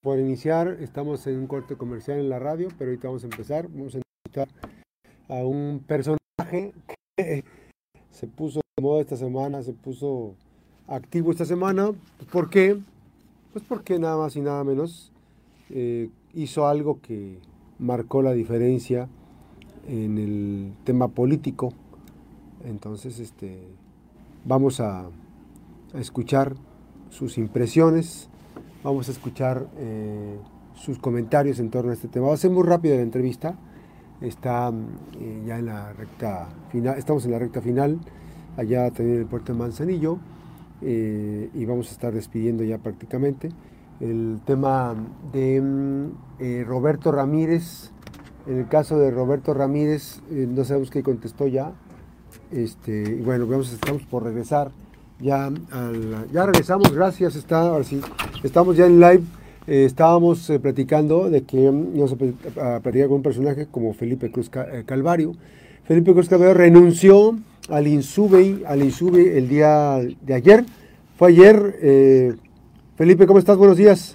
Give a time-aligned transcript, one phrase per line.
[0.00, 0.78] por iniciar.
[0.80, 3.68] Estamos en un corte comercial en la radio, pero ahorita vamos a empezar.
[3.68, 4.48] Vamos a invitar
[5.28, 6.72] a un personaje
[7.16, 7.44] que
[8.10, 10.34] se puso de moda esta semana, se puso
[10.86, 11.92] activo esta semana.
[12.32, 12.78] ¿Por qué?
[13.52, 15.12] Pues porque nada más y nada menos
[15.68, 17.38] eh, hizo algo que
[17.78, 19.08] marcó la diferencia
[19.86, 21.72] en el tema político.
[22.64, 23.58] Entonces, este,
[24.44, 25.08] vamos a
[25.94, 26.54] escuchar
[27.08, 28.28] sus impresiones,
[28.82, 30.38] vamos a escuchar eh,
[30.74, 32.28] sus comentarios en torno a este tema.
[32.28, 33.54] Va a ser muy rápida la entrevista,
[34.20, 34.72] está
[35.18, 37.98] eh, ya en la recta final, estamos en la recta final,
[38.56, 40.18] allá también en el puerto de Manzanillo,
[40.82, 43.50] eh, y vamos a estar despidiendo ya prácticamente.
[44.00, 44.94] El tema
[45.30, 47.90] de mm, Roberto Ramírez,
[48.46, 51.72] en el caso de Roberto Ramírez, no sabemos qué contestó ya,
[52.50, 54.70] este, bueno, vamos, estamos por regresar
[55.20, 55.50] ya,
[56.32, 58.00] ya regresamos, gracias, está, ahora sí,
[58.42, 59.24] estamos ya en live.
[59.66, 62.14] Eh, estábamos eh, platicando de que no se
[62.60, 65.36] a platicar con un personaje como Felipe Cruz eh, Calvario.
[65.84, 70.64] Felipe Cruz Calvario renunció al INSUBE, al INSUBE el día de ayer.
[71.16, 72.38] Fue ayer.
[72.96, 73.56] Felipe, ¿cómo estás?
[73.56, 74.14] Buenos días.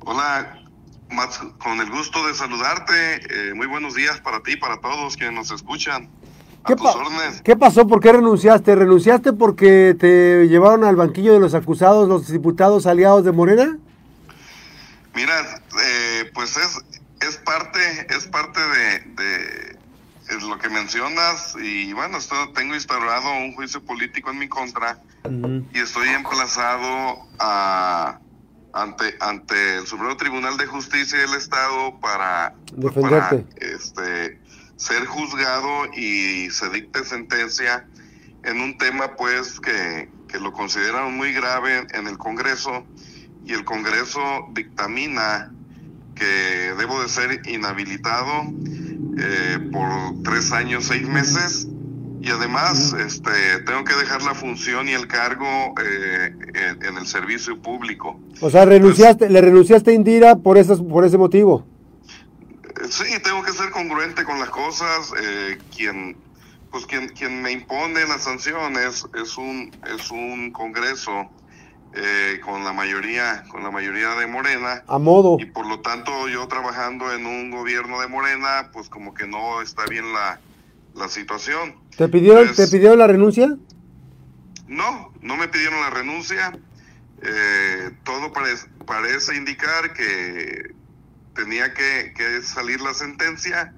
[0.00, 0.62] Hola,
[1.10, 3.54] Max, con el gusto de saludarte.
[3.54, 6.08] muy buenos días para ti para todos quienes nos escuchan.
[6.66, 7.86] ¿Qué, pasó?
[7.86, 8.74] ¿Por qué renunciaste?
[8.74, 13.78] ¿Renunciaste porque te llevaron al banquillo de los acusados los diputados aliados de Morena?
[15.14, 15.34] Mira,
[15.84, 16.78] eh, pues es,
[17.26, 19.76] es parte, es parte de,
[20.40, 24.98] lo que mencionas y bueno, esto, tengo instaurado un juicio político en mi contra
[25.72, 28.18] y estoy emplazado a,
[28.72, 33.46] ante, ante el Supremo Tribunal de Justicia del Estado para, Defenderte.
[33.56, 34.38] este,
[34.76, 37.86] ser juzgado y se dicte sentencia
[38.44, 42.84] en un tema pues que, lo consideran muy grave en el Congreso
[43.46, 44.20] y el Congreso
[44.52, 45.50] dictamina
[46.14, 48.42] que debo de ser inhabilitado
[49.18, 49.88] eh, por
[50.24, 51.68] tres años, seis meses
[52.20, 53.30] y además este,
[53.64, 55.46] tengo que dejar la función y el cargo
[55.82, 56.34] eh,
[56.86, 58.18] en, el servicio público.
[58.40, 61.64] O sea, renunciaste, le renunciaste a Indira por, esas, por ese motivo.
[62.90, 65.12] Sí, tengo que ser congruente con las cosas.
[65.20, 66.16] Eh, quien,
[66.70, 71.30] pues quien, quien me impone las sanciones es un, es un Congreso
[71.94, 74.84] eh, con la mayoría, con la mayoría de Morena.
[74.86, 75.38] A modo.
[75.40, 79.62] Y por lo tanto, yo trabajando en un gobierno de Morena, pues como que no
[79.62, 80.40] está bien la,
[80.94, 81.76] la situación.
[81.96, 83.56] ¿Te pidieron, ¿Te pidieron la renuncia?
[84.68, 86.58] No, no me pidieron la renuncia.
[87.22, 90.74] Eh, todo parece, parece indicar que
[91.36, 93.72] tenía que, salir la sentencia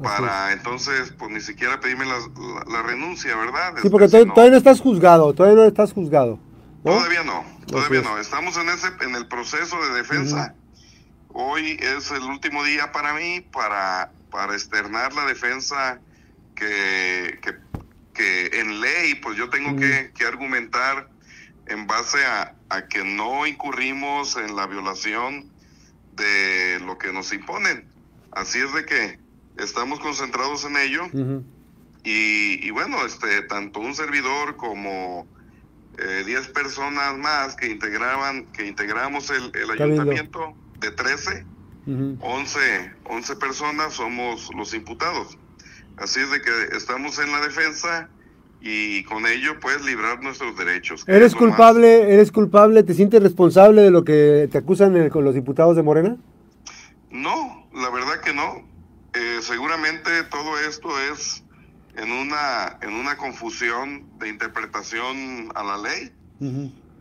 [0.00, 3.74] para entonces, pues ni siquiera pedirme la, renuncia, ¿verdad?
[3.82, 6.38] Sí, porque este, todavía, no, estás juzgado, todavía no estás juzgado.
[6.84, 8.18] Todavía no, todavía no.
[8.18, 10.54] Estamos en ese, en el proceso de defensa.
[11.32, 16.00] Hoy es el último día para mí para, para externar la defensa
[16.54, 17.38] que,
[18.14, 21.08] que, en ley, pues yo tengo que, que, argumentar
[21.66, 25.50] en base a, a que no incurrimos en la violación
[26.20, 27.84] de lo que nos imponen.
[28.32, 29.18] Así es de que
[29.58, 31.02] estamos concentrados en ello.
[32.04, 35.26] y, bueno, este, tanto un servidor como
[35.96, 41.44] 10 eh, personas más que integraban, que integramos el, ayuntamiento de 13,
[42.20, 45.36] 11, 11 personas somos los imputados.
[45.96, 48.08] Así es de que estamos en la defensa
[48.60, 51.04] y con ello puedes librar nuestros derechos.
[51.06, 55.76] ¿Eres culpable, eres culpable, te sientes responsable de lo que te acusan con los diputados
[55.76, 56.16] de Morena?
[57.10, 58.62] No, la verdad que no.
[59.14, 61.42] Eh, seguramente todo esto es
[61.96, 66.12] en una en una confusión de interpretación a la ley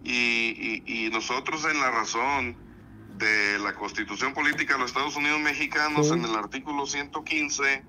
[0.03, 2.55] y, nosotros en la razón
[3.17, 7.83] de la Constitución Política de los Estados Unidos Mexicanos en el artículo 115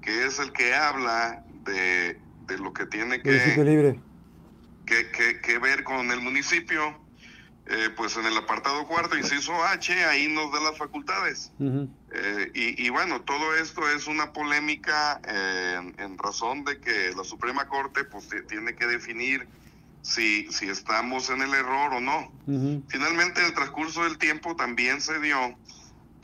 [0.00, 2.18] que es el que habla de
[2.52, 3.22] de lo que tiene
[4.84, 6.98] que, que, que, ver con el municipio,
[7.66, 11.52] eh, pues en el apartado cuarto, inciso H, ahí nos da las facultades.
[11.60, 17.66] Eh, y, bueno, todo esto es una polémica eh, en, razón de que la Suprema
[17.68, 19.46] Corte pues tiene que definir
[20.02, 22.32] si, si estamos en el error o no.
[22.88, 25.56] Finalmente, en el transcurso del tiempo también se dio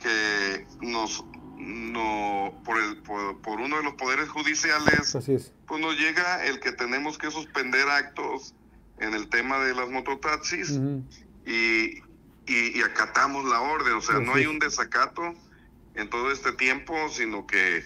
[0.00, 1.24] que nos
[1.58, 5.16] no por, el, por, uno de los poderes judiciales,
[5.66, 8.54] pues nos llega el que tenemos que suspender actos
[8.98, 10.78] en el tema de las mototaxis
[11.44, 12.02] y,
[12.46, 15.34] y, acatamos la orden, o sea, no hay un desacato
[15.94, 17.84] en todo este tiempo, sino que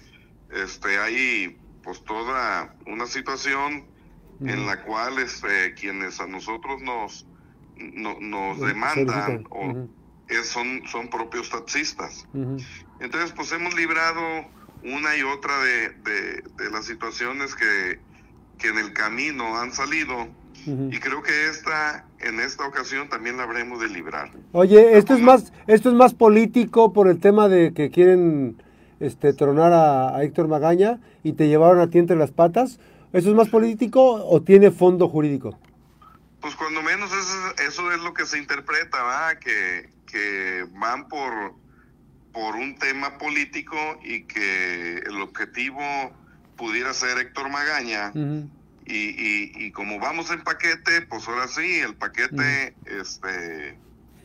[0.50, 3.86] este hay pues toda una situación
[4.40, 7.26] en la cual este, quienes a nosotros nos,
[7.76, 9.88] nos demandan o
[10.42, 12.26] son, son propios taxistas.
[13.00, 14.20] Entonces, pues hemos librado
[14.84, 15.88] una y otra de,
[16.56, 17.98] de, las situaciones que,
[18.58, 20.28] que, en el camino han salido.
[20.64, 24.30] Y creo que esta, en esta ocasión también la habremos de librar.
[24.52, 28.62] Oye, esto es más, esto es más político por el tema de que quieren
[29.00, 32.78] este, tronar a, Héctor Magaña y te llevaron a ti entre las patas.
[33.12, 35.58] ¿Eso es más político o tiene fondo jurídico?
[36.40, 39.38] Pues cuando menos eso, eso es lo que se interpreta, ¿verdad?
[39.38, 41.54] Que, que van por,
[42.32, 45.80] por un tema político y que el objetivo
[46.56, 48.12] pudiera ser Héctor Magaña.
[48.84, 53.78] y, y, como vamos en paquete, pues ahora sí, el paquete, este,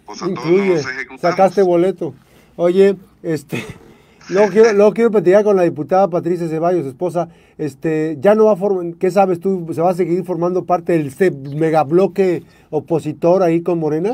[0.06, 1.22] pues a todos los ejecutamos.
[1.22, 2.14] Sacaste boleto.
[2.58, 3.64] Oye, este,
[4.30, 7.30] luego quiero, luego quiero platicar con la diputada Patricia Ceballos, esposa.
[7.58, 9.68] Este, ya no va a formar, ¿qué sabes tú?
[9.74, 14.12] ¿Se va a seguir formando parte del este megabloque opositor ahí con Morena?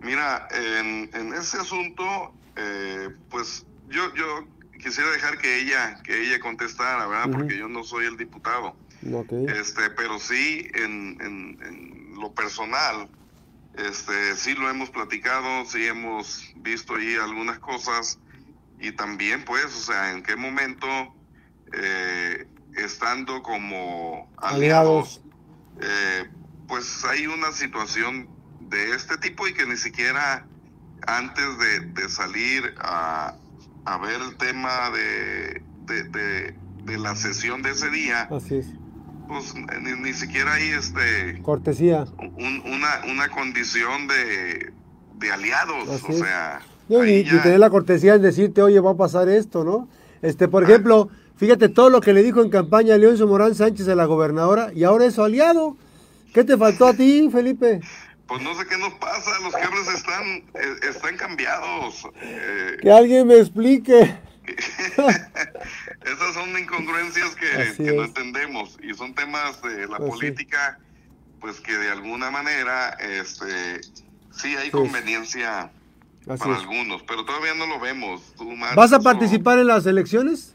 [0.00, 4.46] Mira, en, en ese asunto, eh, pues yo, yo
[4.78, 7.30] quisiera dejar que ella, que ella contestara, ¿verdad?
[7.30, 8.76] Porque yo no soy el diputado.
[9.48, 13.08] Este, pero sí, en, en, lo personal,
[13.76, 18.18] este, sí lo hemos platicado, sí hemos visto ahí algunas cosas
[18.80, 20.88] y también, pues, o sea, en qué momento,
[21.72, 22.46] eh,
[22.76, 25.20] estando como aliados,
[25.80, 26.28] eh,
[26.66, 28.28] pues hay una situación
[28.68, 30.46] de este tipo y que ni siquiera
[31.06, 31.44] antes
[31.94, 33.34] de, salir a,
[34.02, 35.62] ver el tema de,
[36.84, 38.66] de, la sesión de ese día, Así es.
[39.28, 39.54] pues
[40.00, 46.60] ni, siquiera hay este cortesía una, una condición de, aliados, o sea...
[46.88, 49.88] y, tener la cortesía en decirte, oye, va a pasar esto, ¿no?
[50.22, 53.94] Este, por ejemplo, fíjate todo lo que le dijo en campaña Leoncio Morán Sánchez a
[53.94, 55.76] la gobernadora y ahora es su aliado.
[56.32, 57.80] ¿Qué te faltó a ti, Felipe?
[58.26, 62.08] Pues no sé qué nos pasa, los cables están, eh, están cambiados.
[62.20, 62.78] Eh.
[62.82, 64.18] que alguien me explique.
[66.04, 70.78] Esas son incongruencias que, no entendemos y son temas de la política,
[71.40, 73.80] pues que de alguna manera, este,
[74.32, 75.70] sí hay conveniencia
[76.26, 78.34] para algunos, pero todavía no lo vemos.
[78.74, 80.54] ¿Vas a participar en las elecciones?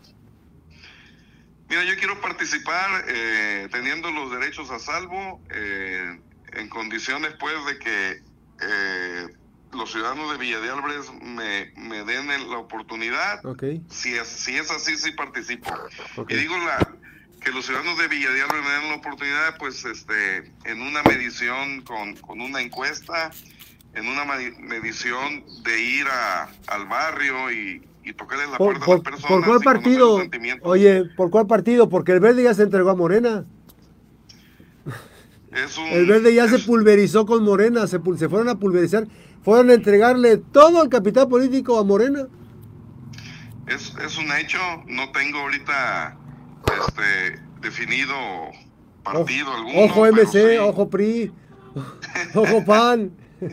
[1.70, 5.40] Mira, yo quiero participar eh, teniendo los derechos a salvo.
[5.50, 6.20] Eh,
[6.54, 8.24] en condiciones pues de que
[8.62, 9.28] eh,
[9.74, 13.42] los ciudadanos de Villa de Álvarez me, me den la oportunidad.
[13.90, 15.72] Si, es, si es así, sí participo.
[16.28, 16.96] Y digo la,
[17.40, 21.02] que los ciudadanos de Villa de Álvarez me den la oportunidad, pues este, en una
[21.04, 23.32] medición con, con una encuesta,
[23.94, 29.02] en una medición de ir a, al barrio y, y tocarle la puerta a las
[29.02, 29.28] personas.
[29.28, 30.22] ¿Por cuál partido?
[30.64, 31.90] Oye, ¿por cuál partido?
[31.90, 33.46] Porque el verde ya se entregó a Morena.
[35.54, 39.08] El verde ya se pulverizó con Morena, se, se fueron a pulverizar,
[39.44, 42.28] fueron a entregarle todo el capital político a Morena.
[43.68, 46.18] Es, es un hecho, no tengo ahorita
[46.88, 48.16] este, definido
[49.04, 49.82] partido alguno.
[49.82, 51.32] Ojo MC, ojo PRI,
[52.36, 53.12] ojo PAN.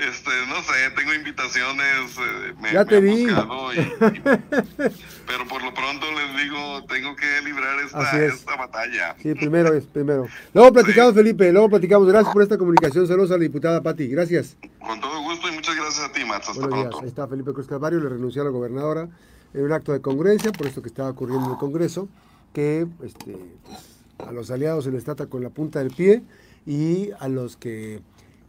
[0.00, 2.16] Este, no sé, tengo invitaciones.
[2.16, 3.26] Eh, me, ya te vi.
[5.26, 9.14] pero por lo pronto les digo, tengo que librar esta, esta batalla.
[9.20, 10.26] Sí, primero es, primero.
[10.54, 12.08] Luego platicamos, Felipe, luego platicamos.
[12.08, 13.06] Gracias por esta comunicación.
[13.06, 14.08] Saludos a la diputada Pati.
[14.08, 14.56] Gracias.
[14.78, 16.48] Con todo gusto y muchas gracias a ti, Max.
[16.48, 17.00] Hasta pronto.
[17.00, 19.06] Ahí está Felipe Cruz Calvario, le renunció a la gobernadora
[19.52, 22.08] en un acto de congruencia, por esto que estaba ocurriendo en el Congreso,
[22.54, 26.22] que este, pues, a los aliados se les trata con la punta del pie
[26.66, 28.00] y a los que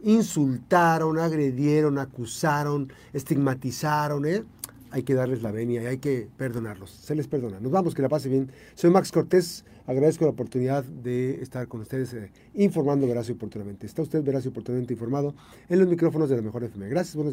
[0.02, 4.44] insultaron, agredieron, acusaron, estigmatizaron, ¿eh?
[4.92, 6.90] hay que darles la venia y hay que perdonarlos.
[6.90, 7.58] Se les perdona.
[7.60, 8.52] Nos vamos, que la pase bien.
[8.74, 9.64] Soy Max Cortés.
[9.86, 13.86] Agradezco la oportunidad de estar con ustedes eh, informando veraz y oportunamente.
[13.86, 15.34] Está usted veraz y oportunamente informado
[15.68, 16.88] en los micrófonos de la Mejor FM.
[16.88, 17.16] Gracias.
[17.16, 17.30] Buenos